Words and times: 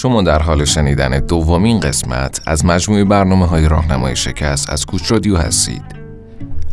شما 0.00 0.22
در 0.22 0.42
حال 0.42 0.64
شنیدن 0.64 1.18
دومین 1.18 1.80
قسمت 1.80 2.40
از 2.46 2.64
مجموعه 2.64 3.04
برنامه 3.04 3.46
های 3.46 3.68
راهنمای 3.68 4.16
شکست 4.16 4.70
از 4.70 4.86
کوچ 4.86 5.12
رادیو 5.12 5.36
هستید. 5.36 5.84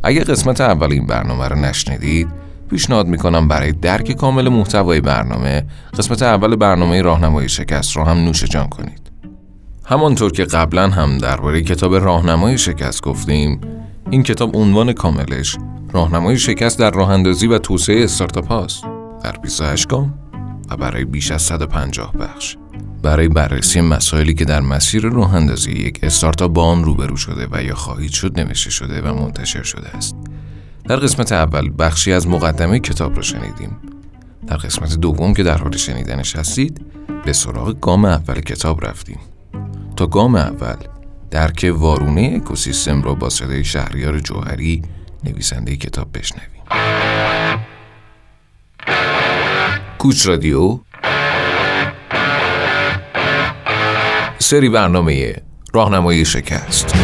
اگر 0.04 0.24
قسمت 0.24 0.62
اول 0.62 0.92
این 0.92 1.08
برنامه 1.08 1.48
رو 1.48 1.56
نشنیدید، 1.56 2.28
پیشنهاد 2.70 3.08
می‌کنم 3.08 3.48
برای 3.48 3.72
درک 3.72 4.12
کامل 4.12 4.50
محتوای 4.50 5.02
برنامه 5.02 5.66
قسمت 5.98 6.22
اول 6.22 6.56
برنامه 6.56 7.02
راهنمای 7.02 7.50
شکست 7.50 7.98
رو 7.98 8.04
هم 8.04 8.18
نوش 8.18 8.44
جان 8.44 8.68
کنید. 8.70 9.12
همانطور 9.86 10.32
که 10.32 10.44
قبلا 10.44 10.90
هم 10.90 11.18
درباره 11.18 11.62
کتاب 11.62 11.96
راهنمای 11.96 12.58
شکست 12.58 13.02
گفتیم، 13.02 13.62
این 14.10 14.24
کتاب 14.24 14.58
عنوان 14.58 14.94
کاملش 14.94 15.58
راهنمای 15.94 16.38
شکست 16.38 16.80
در 16.80 16.92
راه 16.92 17.10
اندازی 17.10 17.48
و 17.48 17.58
توسعه 17.58 18.04
استارتاپ 18.04 18.48
هاست 18.48 18.84
در 19.24 19.32
28 19.32 19.88
گام 19.88 20.14
و 20.70 20.78
برای 20.78 21.06
بیش 21.06 21.32
از 21.32 21.42
150 21.42 22.14
بخش. 22.14 22.58
برای 23.02 23.28
بررسی 23.28 23.82
مسائلی 23.82 24.34
که 24.34 24.46
در 24.46 24.62
مسیر 24.62 25.04
راه 25.04 25.54
یک 25.68 26.00
استارتاپ 26.04 26.54
با 26.54 26.64
آن 26.64 26.84
روبرو 26.84 27.18
شده 27.18 27.48
و 27.52 27.64
یا 27.64 27.76
خواهید 27.76 28.12
شد 28.12 28.40
نوشته 28.40 28.70
شده 28.70 29.02
و 29.02 29.14
منتشر 29.14 29.64
شده 29.64 29.90
است. 29.90 30.16
در 30.86 30.96
قسمت 30.96 31.32
اول 31.32 31.72
بخشی 31.80 32.14
از 32.14 32.28
مقدمه 32.28 32.80
کتاب 32.80 33.16
را 33.16 33.22
شنیدیم. 33.22 33.78
در 34.48 34.58
قسمت 34.58 34.96
دوم 34.96 35.34
که 35.34 35.44
در 35.44 35.58
حال 35.58 35.78
شنیدنش 35.78 36.36
هستید 36.36 36.82
به 37.26 37.34
سراغ 37.34 37.80
گام 37.80 38.06
اول 38.06 38.42
کتاب 38.42 38.86
رفتیم. 38.86 39.20
تا 39.96 40.08
گام 40.08 40.36
اول 40.36 40.76
درک 41.32 41.74
وارونه 41.78 42.34
اکوسیستم 42.36 43.02
را 43.02 43.14
با 43.14 43.30
صدای 43.30 43.64
شهریار 43.64 44.20
جوهری 44.20 44.82
نویسنده 45.24 45.76
کتاب 45.76 46.08
بشنویم. 46.14 46.64
کوچ 49.98 50.28
رادیو 50.28 50.80
سری 54.50 54.70
برنامه 54.70 55.36
راهنمایی 55.74 56.26
شکست. 56.26 56.96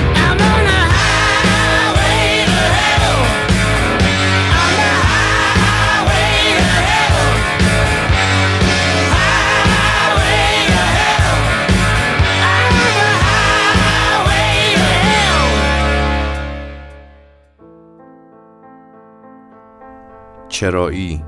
چرایی. 20.49 21.23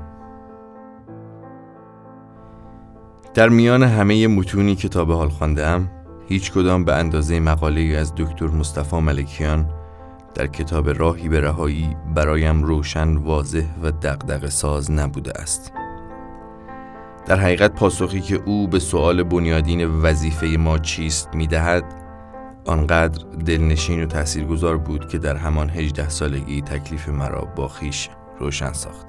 در 3.34 3.48
میان 3.48 3.82
همه 3.82 4.26
متونی 4.28 4.76
که 4.76 4.88
تا 4.88 5.04
به 5.04 5.14
حال 5.14 5.28
خواندم 5.28 5.90
هیچ 6.28 6.52
کدام 6.52 6.84
به 6.84 6.94
اندازه 6.94 7.40
مقاله 7.40 7.96
از 8.00 8.14
دکتر 8.16 8.46
مصطفی 8.46 9.00
ملکیان 9.00 9.70
در 10.34 10.46
کتاب 10.46 10.90
راهی 10.90 11.28
به 11.28 11.40
رهایی 11.40 11.96
برایم 12.14 12.62
روشن 12.62 13.16
واضح 13.16 13.64
و 13.82 13.90
دقدق 13.90 14.48
ساز 14.48 14.90
نبوده 14.90 15.40
است. 15.40 15.72
در 17.26 17.36
حقیقت 17.36 17.74
پاسخی 17.74 18.20
که 18.20 18.42
او 18.44 18.68
به 18.68 18.78
سؤال 18.78 19.22
بنیادین 19.22 19.86
وظیفه 19.86 20.46
ما 20.46 20.78
چیست 20.78 21.28
می‌دهد 21.34 21.84
آنقدر 22.64 23.24
دلنشین 23.46 24.02
و 24.02 24.06
تاثیرگذار 24.06 24.76
بود 24.76 25.08
که 25.08 25.18
در 25.18 25.36
همان 25.36 25.70
هجده 25.70 26.08
سالگی 26.08 26.62
تکلیف 26.62 27.08
مرا 27.08 27.44
با 27.56 27.68
خیش 27.68 28.08
روشن 28.38 28.72
ساخت. 28.72 29.06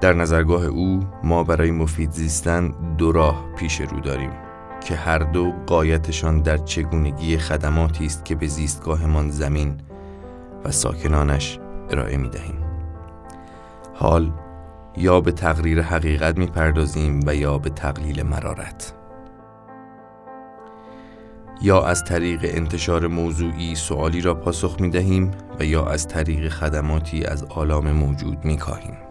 در 0.00 0.12
نظرگاه 0.12 0.64
او 0.64 1.00
ما 1.24 1.44
برای 1.44 1.70
مفید 1.70 2.10
زیستن 2.10 2.74
دو 2.98 3.12
راه 3.12 3.44
پیش 3.58 3.80
رو 3.80 4.00
داریم. 4.00 4.45
که 4.80 4.96
هر 4.96 5.18
دو 5.18 5.52
قایتشان 5.66 6.42
در 6.42 6.56
چگونگی 6.56 7.38
خدماتی 7.38 8.06
است 8.06 8.24
که 8.24 8.34
به 8.34 8.46
زیستگاهمان 8.46 9.30
زمین 9.30 9.76
و 10.64 10.70
ساکنانش 10.70 11.58
ارائه 11.90 12.16
می 12.16 12.28
دهیم. 12.28 12.64
حال 13.94 14.32
یا 14.96 15.20
به 15.20 15.32
تقریر 15.32 15.82
حقیقت 15.82 16.38
می 16.38 16.46
پردازیم 16.46 17.20
و 17.26 17.34
یا 17.34 17.58
به 17.58 17.70
تقلیل 17.70 18.22
مرارت 18.22 18.92
یا 21.62 21.84
از 21.84 22.04
طریق 22.04 22.40
انتشار 22.42 23.06
موضوعی 23.06 23.74
سوالی 23.74 24.20
را 24.20 24.34
پاسخ 24.34 24.80
می 24.80 24.90
دهیم 24.90 25.30
و 25.60 25.64
یا 25.64 25.86
از 25.86 26.08
طریق 26.08 26.48
خدماتی 26.48 27.24
از 27.24 27.44
آلام 27.44 27.92
موجود 27.92 28.44
می 28.44 28.56
کاهیم. 28.56 29.05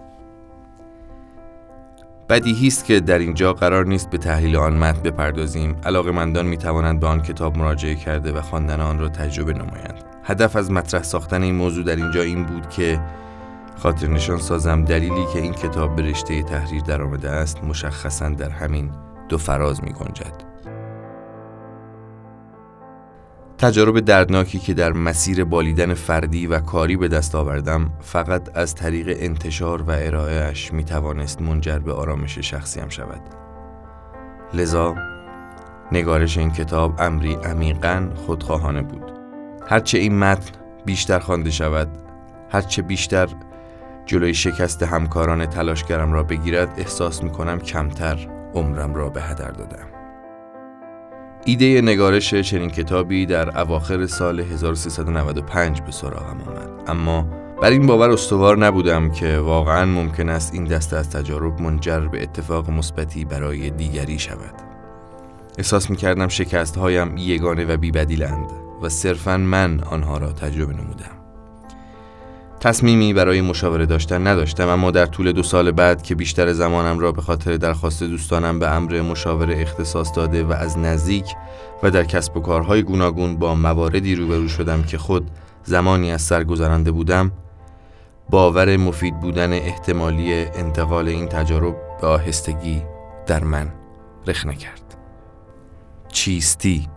بدیهی 2.30 2.68
است 2.68 2.86
که 2.86 3.00
در 3.00 3.20
اینجا 3.20 3.54
قرار 3.54 3.86
نیست 3.86 4.10
به 4.10 4.18
تحلیل 4.18 4.56
آن 4.56 4.78
متن 4.78 5.02
بپردازیم. 5.02 5.76
علاقه 5.84 6.12
مندان 6.12 6.46
می 6.46 6.58
توانند 6.58 7.00
به 7.00 7.08
آن 7.08 7.22
کتاب 7.22 7.58
مراجعه 7.58 7.96
کرده 7.96 8.32
و 8.32 8.42
خواندن 8.42 8.82
آن 8.82 9.00
را 9.00 9.10
تجربه 9.10 9.54
نمایند. 9.54 10.04
هدف 10.24 10.56
از 10.56 10.72
مطرح 10.72 11.04
ساختن 11.04 11.44
این 11.44 11.56
موضوع 11.56 11.84
در 11.84 11.96
اینجا 11.96 12.22
این 12.22 12.46
بود 12.46 12.70
که 12.70 13.02
خاطر 13.78 14.08
نشان 14.08 14.38
سازم 14.38 14.86
دلیلی 14.86 15.26
که 15.34 15.40
این 15.42 15.54
کتاب 15.54 15.96
به 15.96 16.02
رشته 16.02 16.44
تحریر 16.44 16.82
درآمده 16.82 17.30
است 17.30 17.64
مشخصا 17.64 18.30
در 18.30 18.50
همین 18.50 18.92
دو 19.30 19.38
فراز 19.38 19.84
می 19.84 19.94
گنجد 19.94 20.55
تجارب 23.58 24.00
دردناکی 24.00 24.60
که 24.60 24.74
در 24.74 24.94
مسیر 24.94 25.44
بالیدن 25.44 25.94
فردی 25.94 26.48
و 26.48 26.60
کاری 26.60 26.98
به 26.98 27.08
دست 27.08 27.36
آوردم 27.36 27.92
فقط 28.02 28.58
از 28.58 28.76
طریق 28.76 29.18
انتشار 29.20 29.82
و 29.82 29.92
ارائهش 29.92 30.74
می 30.74 30.84
توانست 30.84 31.42
منجر 31.42 31.80
به 31.80 31.94
آرامش 31.94 32.40
شخصیم 32.40 32.90
شود. 32.90 33.22
لذا 34.54 34.96
نگارش 35.92 36.38
این 36.38 36.52
کتاب 36.52 37.02
امری 37.02 37.34
عمیقا 37.34 38.10
خودخواهانه 38.16 38.82
بود. 38.82 39.12
هرچه 39.68 39.98
این 39.98 40.20
متن 40.20 40.52
بیشتر 40.86 41.20
خوانده 41.20 41.52
شود 41.52 41.88
هرچه 42.50 42.82
بیشتر 42.82 43.28
جلوی 44.06 44.34
شکست 44.34 44.84
همکاران 44.84 45.46
تلاشگرم 45.46 46.14
را 46.14 46.24
بگیرد 46.24 46.74
احساس 46.78 47.24
می 47.24 47.30
کنم 47.30 47.60
کمتر 47.60 48.28
عمرم 48.54 48.94
را 48.94 49.10
به 49.10 49.22
هدر 49.22 49.52
دادم. 49.52 49.95
ایده 51.48 51.82
نگارش 51.82 52.34
چنین 52.34 52.70
کتابی 52.70 53.26
در 53.26 53.60
اواخر 53.60 54.06
سال 54.06 54.40
1395 54.40 55.82
به 55.82 55.92
سراغم 55.92 56.42
آمد. 56.48 56.70
اما 56.88 57.28
بر 57.62 57.70
این 57.70 57.88
باور 57.88 58.10
استوار 58.10 58.58
نبودم 58.58 59.12
که 59.12 59.38
واقعا 59.38 59.86
ممکن 59.86 60.30
است 60.30 60.54
این 60.54 60.64
دسته 60.64 60.98
از 60.98 61.10
تجارب 61.10 61.62
منجر 61.62 62.00
به 62.00 62.24
اتفاق 62.24 62.70
مثبتی 62.70 63.26
برای 63.26 63.70
دیگری 63.70 64.20
شود. 64.20 64.54
احساس 65.58 65.90
می 65.90 65.96
کردم 65.96 66.28
شکست 66.28 66.78
هایم 66.78 67.18
یگانه 67.18 67.66
و 67.66 67.78
بیبدیلند 67.78 68.52
و 68.82 68.90
صرفا 68.90 69.38
من 69.38 69.80
آنها 69.80 70.18
را 70.18 70.32
تجربه 70.32 70.74
نمودم. 70.74 71.25
تصمیمی 72.66 73.14
برای 73.14 73.42
مشاوره 73.42 73.86
داشتن 73.86 74.28
نداشتم 74.28 74.70
اما 74.70 74.92
در 74.92 75.06
طول 75.06 75.32
دو 75.32 75.44
سال 75.44 75.72
بعد 75.72 76.04
که 76.04 76.16
بیشتر 76.16 76.54
زمانم 76.54 77.00
را 77.00 77.12
به 77.12 77.22
خاطر 77.22 77.58
درخواست 77.58 78.04
دوستانم 78.04 78.60
به 78.60 78.68
امر 78.68 79.02
مشاوره 79.02 79.62
اختصاص 79.62 80.12
داده 80.16 80.44
و 80.44 80.52
از 80.52 80.78
نزدیک 80.78 81.26
و 81.84 81.92
در 81.92 82.04
کسب 82.04 82.38
و 82.38 82.40
کارهای 82.40 82.84
گوناگون 82.84 83.36
با 83.36 83.56
مواردی 83.56 84.16
روبرو 84.16 84.48
شدم 84.48 84.84
که 84.84 84.98
خود 84.98 85.32
زمانی 85.64 86.12
از 86.12 86.22
سر 86.22 86.44
گذرانده 86.44 86.92
بودم 86.92 87.32
باور 88.30 88.78
مفید 88.78 89.20
بودن 89.20 89.54
احتمالی 89.54 90.34
انتقال 90.34 91.08
این 91.08 91.28
تجارب 91.28 91.76
به 92.02 92.08
آهستگی 92.08 92.82
در 93.28 93.44
من 93.44 93.74
رخنه 94.28 94.56
کرد. 94.56 94.96
چیستی؟ 96.08 96.88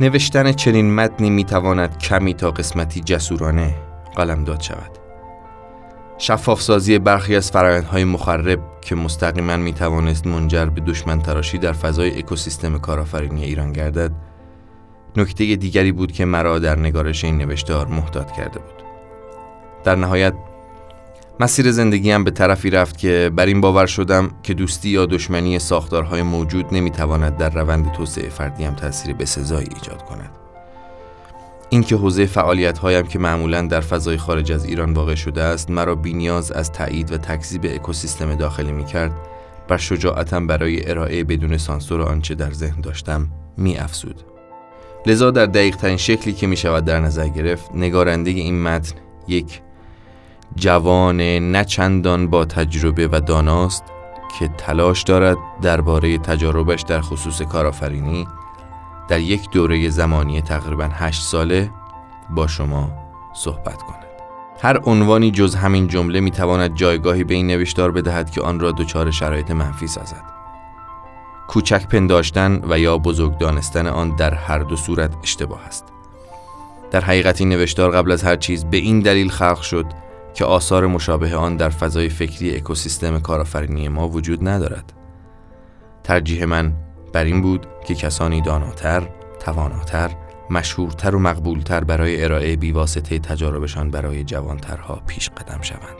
نوشتن 0.00 0.52
چنین 0.52 0.94
متنی 0.94 1.30
می‌تواند 1.30 1.98
کمی 1.98 2.34
تا 2.34 2.50
قسمتی 2.50 3.00
جسورانه 3.00 3.74
قلمداد 4.16 4.60
شود. 4.60 4.98
شفاف 6.18 6.62
سازی 6.62 6.98
برخی 6.98 7.36
از 7.36 7.50
فرایندهای 7.50 8.04
مخرب 8.04 8.60
که 8.80 8.94
مستقیما 8.94 9.56
می 9.56 9.72
توانست 9.72 10.26
منجر 10.26 10.66
به 10.66 10.80
دشمن 10.80 11.22
تراشی 11.22 11.58
در 11.58 11.72
فضای 11.72 12.18
اکوسیستم 12.18 12.78
کارآفرینی 12.78 13.44
ایران 13.44 13.72
گردد 13.72 14.12
نکته 15.16 15.56
دیگری 15.56 15.92
بود 15.92 16.12
که 16.12 16.24
مرا 16.24 16.58
در 16.58 16.78
نگارش 16.78 17.24
این 17.24 17.38
نوشتار 17.38 17.86
محتاط 17.86 18.32
کرده 18.32 18.58
بود. 18.58 18.82
در 19.84 19.94
نهایت 19.94 20.34
مسیر 21.40 21.70
زندگیم 21.70 22.24
به 22.24 22.30
طرفی 22.30 22.70
رفت 22.70 22.98
که 22.98 23.30
بر 23.36 23.46
این 23.46 23.60
باور 23.60 23.86
شدم 23.86 24.30
که 24.42 24.54
دوستی 24.54 24.88
یا 24.88 25.06
دشمنی 25.06 25.58
ساختارهای 25.58 26.22
موجود 26.22 26.74
نمی‌تواند 26.74 27.36
در 27.36 27.50
روند 27.50 27.92
توسعه 27.92 28.28
فردیم 28.28 28.74
تاثیر 28.74 29.14
بسزایی 29.14 29.68
ایجاد 29.74 30.04
کند 30.04 30.30
اینکه 31.70 31.96
حوزه 31.96 32.26
فعالیت 32.26 32.78
هایم 32.78 33.06
که 33.06 33.18
معمولا 33.18 33.62
در 33.62 33.80
فضای 33.80 34.16
خارج 34.16 34.52
از 34.52 34.64
ایران 34.64 34.92
واقع 34.92 35.14
شده 35.14 35.42
است 35.42 35.70
مرا 35.70 35.94
بینیاز 35.94 36.52
از 36.52 36.72
تایید 36.72 37.12
و 37.12 37.16
تکذیب 37.16 37.64
اکوسیستم 37.64 38.34
داخلی 38.34 38.72
می 38.72 38.84
کرد 38.84 39.12
بر 39.68 39.76
شجاعتم 39.76 40.46
برای 40.46 40.90
ارائه 40.90 41.24
بدون 41.24 41.56
سانسور 41.56 42.02
آنچه 42.02 42.34
در 42.34 42.52
ذهن 42.52 42.80
داشتم 42.80 43.28
می 43.56 43.78
افزود. 43.78 44.22
لذا 45.06 45.30
در 45.30 45.46
دقیق 45.46 45.76
ترین 45.76 45.96
شکلی 45.96 46.32
که 46.32 46.46
می 46.46 46.56
شود 46.56 46.84
در 46.84 47.00
نظر 47.00 47.28
گرفت 47.28 47.70
نگارنده 47.74 48.30
این 48.30 48.62
متن 48.62 48.96
یک 49.28 49.60
جوان 50.56 51.20
نچندان 51.56 52.26
با 52.26 52.44
تجربه 52.44 53.08
و 53.12 53.20
داناست 53.20 53.84
که 54.38 54.48
تلاش 54.48 55.02
دارد 55.02 55.36
درباره 55.62 56.18
تجاربش 56.18 56.82
در 56.82 57.00
خصوص 57.00 57.42
کارآفرینی 57.42 58.28
در 59.08 59.20
یک 59.20 59.50
دوره 59.50 59.90
زمانی 59.90 60.40
تقریبا 60.40 60.88
هشت 60.92 61.22
ساله 61.22 61.70
با 62.30 62.46
شما 62.46 62.90
صحبت 63.34 63.82
کند. 63.82 64.04
هر 64.62 64.80
عنوانی 64.84 65.30
جز 65.30 65.54
همین 65.54 65.88
جمله 65.88 66.20
می‌تواند 66.20 66.74
جایگاهی 66.74 67.24
به 67.24 67.34
این 67.34 67.46
نوشتار 67.46 67.90
بدهد 67.90 68.30
که 68.30 68.40
آن 68.40 68.60
را 68.60 68.72
دچار 68.72 69.10
شرایط 69.10 69.50
منفی 69.50 69.86
سازد. 69.86 70.22
کوچک 71.48 71.88
پنداشتن 71.88 72.60
و 72.68 72.78
یا 72.78 72.98
بزرگ 72.98 73.38
دانستن 73.38 73.86
آن 73.86 74.16
در 74.16 74.34
هر 74.34 74.58
دو 74.58 74.76
صورت 74.76 75.10
اشتباه 75.22 75.66
است. 75.66 75.84
در 76.90 77.00
حقیقت 77.00 77.40
این 77.40 77.48
نوشتار 77.48 77.90
قبل 77.90 78.12
از 78.12 78.24
هر 78.24 78.36
چیز 78.36 78.64
به 78.64 78.76
این 78.76 79.00
دلیل 79.00 79.28
خلق 79.28 79.60
شد 79.60 79.86
که 80.38 80.44
آثار 80.44 80.86
مشابه 80.86 81.36
آن 81.36 81.56
در 81.56 81.68
فضای 81.68 82.08
فکری 82.08 82.56
اکوسیستم 82.56 83.18
کارآفرینی 83.18 83.88
ما 83.88 84.08
وجود 84.08 84.48
ندارد. 84.48 84.92
ترجیح 86.04 86.44
من 86.44 86.72
بر 87.12 87.24
این 87.24 87.42
بود 87.42 87.66
که 87.86 87.94
کسانی 87.94 88.40
داناتر، 88.40 89.08
تواناتر، 89.40 90.10
مشهورتر 90.50 91.14
و 91.14 91.18
مقبولتر 91.18 91.84
برای 91.84 92.24
ارائه 92.24 92.56
بیواسطه 92.56 93.18
تجاربشان 93.18 93.90
برای 93.90 94.24
جوانترها 94.24 95.02
پیش 95.06 95.30
قدم 95.30 95.62
شوند. 95.62 95.96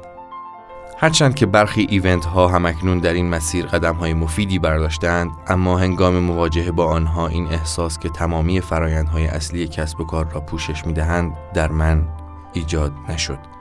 هرچند 0.99 1.35
که 1.35 1.47
برخی 1.47 1.87
ایونت 1.91 2.25
ها 2.25 2.49
همکنون 2.49 2.99
در 2.99 3.13
این 3.13 3.29
مسیر 3.29 3.67
قدم 3.67 3.95
های 3.95 4.15
مفیدی 4.15 4.59
برداشتند 4.59 5.31
اما 5.47 5.79
هنگام 5.79 6.19
مواجهه 6.19 6.71
با 6.71 6.87
آنها 6.87 7.29
این 7.29 7.47
احساس 7.47 7.99
که 7.99 8.09
تمامی 8.09 8.61
فرایندهای 8.61 9.27
اصلی 9.27 9.69
کسب 9.69 10.01
و 10.01 10.05
کار 10.05 10.29
را 10.33 10.41
پوشش 10.41 10.87
می 10.87 10.93
دهند 10.93 11.33
در 11.55 11.73
من 11.73 12.09
ایجاد 12.53 12.93
نشد 13.09 13.58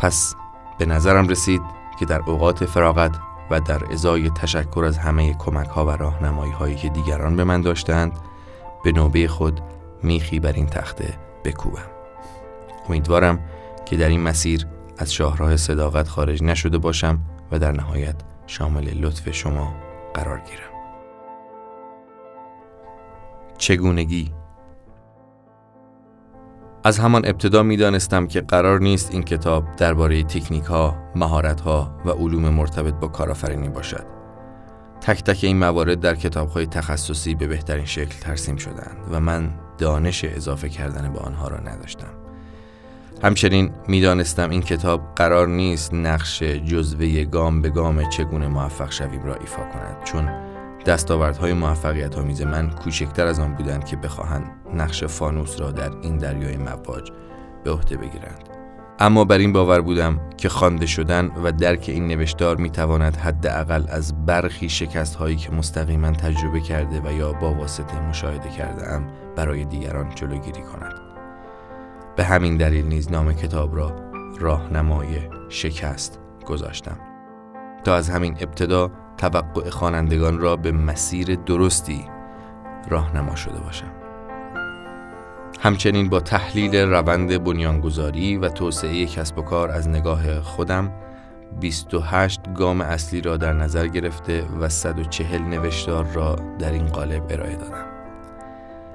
پس 0.00 0.34
به 0.78 0.86
نظرم 0.86 1.28
رسید 1.28 1.62
که 1.98 2.06
در 2.06 2.22
اوقات 2.26 2.64
فراغت 2.64 3.16
و 3.50 3.60
در 3.60 3.92
ازای 3.92 4.30
تشکر 4.30 4.84
از 4.86 4.98
همه 4.98 5.34
کمک 5.34 5.68
ها 5.68 5.86
و 5.86 5.90
راهنمایی 5.90 6.52
هایی 6.52 6.74
که 6.74 6.88
دیگران 6.88 7.36
به 7.36 7.44
من 7.44 7.60
داشتند 7.60 8.12
به 8.84 8.92
نوبه 8.92 9.28
خود 9.28 9.60
میخی 10.02 10.40
بر 10.40 10.52
این 10.52 10.66
تخته 10.66 11.14
بکوبم. 11.44 11.90
امیدوارم 12.88 13.40
که 13.86 13.96
در 13.96 14.08
این 14.08 14.20
مسیر 14.20 14.66
از 14.98 15.12
شاهراه 15.12 15.56
صداقت 15.56 16.08
خارج 16.08 16.42
نشده 16.42 16.78
باشم 16.78 17.20
و 17.52 17.58
در 17.58 17.72
نهایت 17.72 18.16
شامل 18.46 18.88
لطف 18.88 19.30
شما 19.30 19.74
قرار 20.14 20.38
گیرم. 20.38 20.70
چگونگی؟ 23.58 24.39
از 26.84 26.98
همان 26.98 27.26
ابتدا 27.26 27.62
می 27.62 27.76
دانستم 27.76 28.26
که 28.26 28.40
قرار 28.40 28.80
نیست 28.80 29.10
این 29.12 29.22
کتاب 29.22 29.76
درباره 29.76 30.22
تکنیک 30.22 30.64
ها، 30.64 30.96
مهارت 31.16 31.60
ها 31.60 32.00
و 32.04 32.10
علوم 32.10 32.48
مرتبط 32.48 32.94
با 32.94 33.08
کارآفرینی 33.08 33.68
باشد. 33.68 34.04
تک 35.00 35.22
تک 35.22 35.44
این 35.44 35.58
موارد 35.58 36.00
در 36.00 36.14
کتاب 36.14 36.48
های 36.48 36.66
تخصصی 36.66 37.34
به 37.34 37.46
بهترین 37.46 37.84
شکل 37.84 38.18
ترسیم 38.20 38.56
شدند 38.56 38.96
و 39.10 39.20
من 39.20 39.50
دانش 39.78 40.24
اضافه 40.24 40.68
کردن 40.68 41.12
به 41.12 41.18
آنها 41.18 41.48
را 41.48 41.60
نداشتم. 41.60 42.10
همچنین 43.22 43.70
می‌دانستم 43.88 44.50
این 44.50 44.62
کتاب 44.62 45.02
قرار 45.16 45.48
نیست 45.48 45.94
نقش 45.94 46.42
جزوه 46.42 47.24
گام 47.24 47.62
به 47.62 47.70
گام 47.70 48.08
چگونه 48.08 48.48
موفق 48.48 48.92
شویم 48.92 49.22
را 49.22 49.34
ایفا 49.34 49.62
کند 49.62 50.04
چون 50.04 50.49
دستاوردهای 50.86 51.52
موفقیت 51.52 52.18
آمیز 52.18 52.42
من 52.42 52.70
کوچکتر 52.70 53.26
از 53.26 53.40
آن 53.40 53.54
بودند 53.54 53.84
که 53.84 53.96
بخواهند 53.96 54.50
نقش 54.74 55.04
فانوس 55.04 55.60
را 55.60 55.70
در 55.70 55.90
این 56.02 56.16
دریای 56.16 56.56
مواج 56.56 57.10
به 57.64 57.70
عهده 57.70 57.96
بگیرند. 57.96 58.48
اما 58.98 59.24
بر 59.24 59.38
این 59.38 59.52
باور 59.52 59.80
بودم 59.80 60.20
که 60.36 60.48
خوانده 60.48 60.86
شدن 60.86 61.30
و 61.44 61.52
درک 61.52 61.84
این 61.88 62.08
نوشتار 62.08 62.56
می 62.56 62.70
تواند 62.70 63.16
حداقل 63.16 63.84
از 63.88 64.26
برخی 64.26 64.68
شکست 64.68 65.14
هایی 65.14 65.36
که 65.36 65.50
مستقیما 65.50 66.10
تجربه 66.10 66.60
کرده 66.60 67.00
و 67.00 67.12
یا 67.12 67.32
با 67.32 67.54
واسطه 67.54 68.00
مشاهده 68.08 68.48
کرده 68.48 68.88
ام 68.88 69.06
برای 69.36 69.64
دیگران 69.64 70.14
جلوگیری 70.14 70.62
کند. 70.62 70.94
به 72.16 72.24
همین 72.24 72.56
دلیل 72.56 72.86
نیز 72.86 73.12
نام 73.12 73.32
کتاب 73.32 73.76
را 73.76 73.96
راهنمای 74.38 75.16
شکست 75.48 76.18
گذاشتم. 76.46 76.98
تا 77.84 77.94
از 77.94 78.10
همین 78.10 78.36
ابتدا 78.40 78.90
توقع 79.20 79.70
خوانندگان 79.70 80.38
را 80.38 80.56
به 80.56 80.72
مسیر 80.72 81.34
درستی 81.34 82.04
راهنما 82.88 83.36
شده 83.36 83.58
باشم. 83.58 83.90
همچنین 85.60 86.08
با 86.08 86.20
تحلیل 86.20 86.76
روند 86.76 87.44
بنیانگذاری 87.44 88.36
و 88.36 88.48
توسعه 88.48 89.06
کسب 89.06 89.38
و 89.38 89.42
کار 89.42 89.70
از 89.70 89.88
نگاه 89.88 90.40
خودم 90.40 90.92
28 91.60 92.40
گام 92.54 92.80
اصلی 92.80 93.20
را 93.20 93.36
در 93.36 93.52
نظر 93.52 93.86
گرفته 93.86 94.44
و 94.60 94.68
140 94.68 95.42
نوشتار 95.42 96.04
را 96.04 96.36
در 96.58 96.72
این 96.72 96.86
قالب 96.86 97.26
ارائه 97.30 97.56
دادم. 97.56 97.84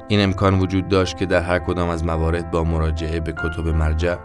این 0.08 0.24
امکان 0.24 0.60
وجود 0.60 0.88
داشت 0.88 1.18
که 1.18 1.26
در 1.26 1.42
هر 1.42 1.60
کدام 1.60 1.90
از 1.90 2.06
موارد 2.06 2.52
با 2.52 2.64
مراجعه 2.64 3.20
به 3.20 3.32
کتب 3.32 3.68
مرجع 3.68 4.16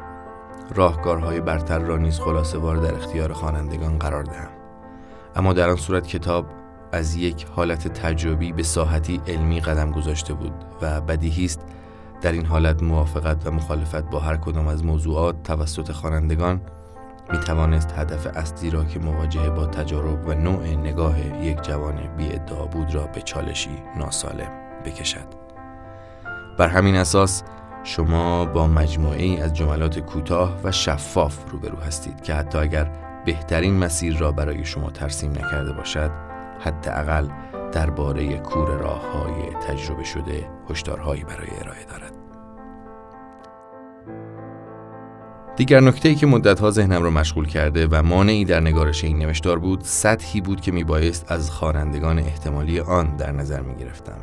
راهکارهای 0.74 1.40
برتر 1.40 1.78
را 1.78 1.96
نیز 1.96 2.20
خلاصه 2.20 2.58
وار 2.58 2.76
در 2.76 2.94
اختیار 2.94 3.32
خوانندگان 3.32 3.98
قرار 3.98 4.22
دهم. 4.22 4.59
اما 5.40 5.52
در 5.52 5.70
آن 5.70 5.76
صورت 5.76 6.06
کتاب 6.06 6.46
از 6.92 7.16
یک 7.16 7.46
حالت 7.56 7.88
تجربی 7.88 8.52
به 8.52 8.62
ساحتی 8.62 9.20
علمی 9.26 9.60
قدم 9.60 9.90
گذاشته 9.90 10.34
بود 10.34 10.52
و 10.82 11.00
بدیهی 11.00 11.44
است 11.44 11.60
در 12.22 12.32
این 12.32 12.46
حالت 12.46 12.82
موافقت 12.82 13.46
و 13.46 13.50
مخالفت 13.50 14.10
با 14.10 14.20
هر 14.20 14.36
کدام 14.36 14.66
از 14.66 14.84
موضوعات 14.84 15.42
توسط 15.42 15.92
خوانندگان 15.92 16.60
می 17.32 17.38
توانست 17.38 17.92
هدف 17.96 18.26
اصلی 18.26 18.70
را 18.70 18.84
که 18.84 18.98
مواجهه 18.98 19.50
با 19.50 19.66
تجارب 19.66 20.28
و 20.28 20.34
نوع 20.34 20.66
نگاه 20.66 21.44
یک 21.44 21.62
جوان 21.62 22.16
بی 22.16 22.32
ادعا 22.32 22.66
بود 22.66 22.94
را 22.94 23.06
به 23.06 23.20
چالشی 23.22 23.82
ناسالم 23.96 24.50
بکشد. 24.84 25.26
بر 26.58 26.68
همین 26.68 26.96
اساس 26.96 27.42
شما 27.84 28.44
با 28.44 28.66
مجموعه 28.66 29.22
ای 29.22 29.40
از 29.40 29.54
جملات 29.54 29.98
کوتاه 29.98 30.60
و 30.64 30.72
شفاف 30.72 31.50
روبرو 31.50 31.78
هستید 31.78 32.22
که 32.22 32.34
حتی 32.34 32.58
اگر 32.58 33.09
بهترین 33.26 33.78
مسیر 33.78 34.16
را 34.16 34.32
برای 34.32 34.64
شما 34.64 34.90
ترسیم 34.90 35.30
نکرده 35.30 35.72
باشد 35.72 36.10
حداقل 36.60 37.28
درباره 37.72 38.38
کور 38.38 38.68
راه 38.68 39.12
های 39.12 39.54
تجربه 39.66 40.04
شده 40.04 40.48
هشدارهایی 40.70 41.24
برای 41.24 41.48
ارائه 41.60 41.84
دارد. 41.84 42.12
دیگر 45.56 45.80
نکته 45.80 46.08
ای 46.08 46.14
که 46.14 46.26
مدتها 46.26 46.70
ذهنم 46.70 47.02
را 47.02 47.10
مشغول 47.10 47.46
کرده 47.46 47.86
و 47.86 48.02
مانعی 48.02 48.44
در 48.44 48.60
نگارش 48.60 49.04
این 49.04 49.18
نوشتار 49.18 49.58
بود 49.58 49.80
سطحی 49.82 50.40
بود 50.40 50.60
که 50.60 50.72
میبایست 50.72 51.32
از 51.32 51.50
خوانندگان 51.50 52.18
احتمالی 52.18 52.80
آن 52.80 53.16
در 53.16 53.32
نظر 53.32 53.60
می 53.60 53.74
گرفتم 53.74 54.18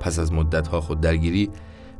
پس 0.00 0.18
از 0.18 0.32
مدتها 0.32 0.80
خود 0.80 1.00
درگیری 1.00 1.50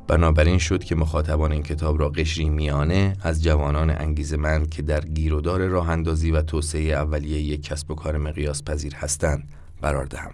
بنابراین 0.08 0.58
شد 0.58 0.84
که 0.84 0.94
مخاطبان 0.94 1.52
این 1.52 1.62
کتاب 1.62 2.00
را 2.00 2.08
قشری 2.08 2.48
میانه 2.48 3.16
از 3.22 3.42
جوانان 3.42 3.90
انگیزمند 3.90 4.70
که 4.70 4.82
در 4.82 5.00
گیرودار 5.00 5.66
راه 5.66 5.90
اندازی 5.90 6.30
و 6.30 6.42
توسعه 6.42 6.82
اولیه 6.82 7.40
یک 7.40 7.62
کسب 7.62 7.90
و 7.90 7.94
کار 7.94 8.18
مقیاس 8.18 8.62
پذیر 8.64 8.94
هستند 8.94 9.48
قرار 9.82 10.04
دهم. 10.04 10.32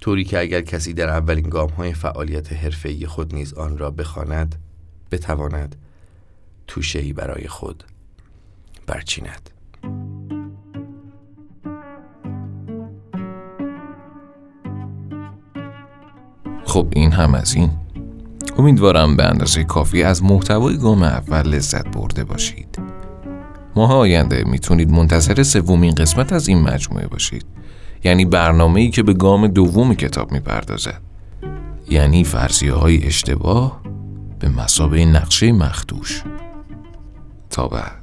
طوری 0.00 0.24
که 0.24 0.40
اگر 0.40 0.60
کسی 0.60 0.92
در 0.92 1.08
اولین 1.08 1.48
گام 1.48 1.68
های 1.68 1.94
فعالیت 1.94 2.52
حرفه‌ای 2.52 3.06
خود 3.06 3.34
نیز 3.34 3.54
آن 3.54 3.78
را 3.78 3.90
بخواند 3.90 4.54
بتواند 5.10 5.76
توشه‌ای 6.66 7.12
برای 7.12 7.48
خود 7.48 7.84
برچیند. 8.86 9.50
خب 16.64 16.88
این 16.90 17.12
هم 17.12 17.34
از 17.34 17.54
این. 17.54 17.89
امیدوارم 18.58 19.16
به 19.16 19.24
اندازه 19.24 19.64
کافی 19.64 20.02
از 20.02 20.22
محتوای 20.22 20.76
گام 20.76 21.02
اول 21.02 21.48
لذت 21.48 21.88
برده 21.88 22.24
باشید. 22.24 22.78
ماه 23.76 23.94
آینده 23.94 24.44
می‌تونید 24.44 24.90
منتظر 24.90 25.42
سومین 25.42 25.94
قسمت 25.94 26.32
از 26.32 26.48
این 26.48 26.62
مجموعه 26.62 27.06
باشید. 27.06 27.46
یعنی 28.04 28.24
برنامه 28.24 28.80
ای 28.80 28.90
که 28.90 29.02
به 29.02 29.12
گام 29.12 29.46
دوم 29.46 29.94
کتاب 29.94 30.32
می‌پردازد. 30.32 31.00
یعنی 31.88 32.24
فرضیه 32.24 32.72
های 32.72 33.06
اشتباه 33.06 33.80
به 34.38 34.48
مسابه 34.48 35.04
نقشه 35.04 35.52
مخدوش. 35.52 36.22
تا 37.50 37.68
بعد. 37.68 37.99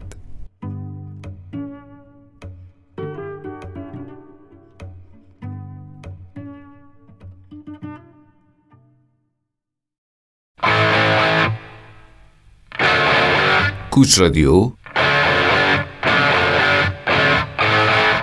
کوچ 13.98 14.20
رادیو. 14.20 14.72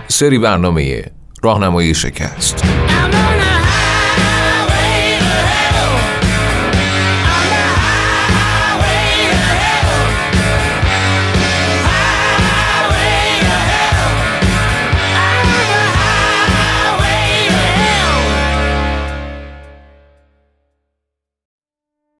سری 0.09 0.39
برنامه 0.39 1.05
راهنمایی 1.43 1.95
شکست. 1.95 2.84